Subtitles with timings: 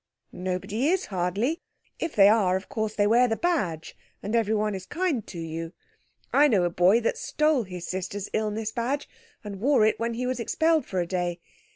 [0.31, 1.61] "Nobody is—hardly.
[1.99, 5.73] If they are, of course they wear the badge, and everyone is kind to you.
[6.33, 9.07] I know a boy that stole his sister's illness badge
[9.43, 11.39] and wore it when he was expelled for a day.